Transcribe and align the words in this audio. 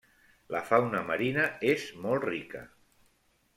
La 0.55 0.61
fauna 0.69 1.01
marina 1.09 1.45
és 1.75 1.85
molt 2.07 2.27
rica. 2.31 2.65